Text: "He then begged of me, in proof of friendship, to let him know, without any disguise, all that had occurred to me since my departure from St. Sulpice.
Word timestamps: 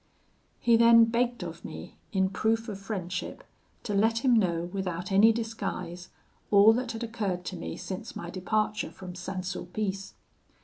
"He 0.59 0.77
then 0.77 1.05
begged 1.05 1.43
of 1.43 1.63
me, 1.63 1.95
in 2.11 2.29
proof 2.31 2.67
of 2.67 2.79
friendship, 2.79 3.43
to 3.83 3.93
let 3.93 4.25
him 4.25 4.33
know, 4.33 4.67
without 4.73 5.11
any 5.11 5.31
disguise, 5.31 6.09
all 6.49 6.73
that 6.73 6.93
had 6.93 7.03
occurred 7.03 7.45
to 7.45 7.55
me 7.55 7.77
since 7.77 8.15
my 8.15 8.31
departure 8.31 8.89
from 8.89 9.13
St. 9.13 9.45
Sulpice. 9.45 10.13